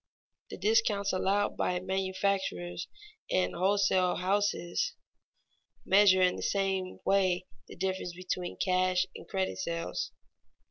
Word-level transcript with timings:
The 0.49 0.57
discounts 0.57 1.13
allowed 1.13 1.55
by 1.57 1.79
manufacturers 1.79 2.87
and 3.29 3.53
wholesale 3.53 4.15
houses 4.15 4.95
measure 5.85 6.23
in 6.23 6.37
the 6.37 6.41
same 6.41 6.97
way 7.05 7.45
the 7.67 7.75
difference 7.75 8.15
between 8.15 8.57
cash 8.57 9.05
and 9.15 9.27
credit 9.27 9.59
sales. 9.59 10.11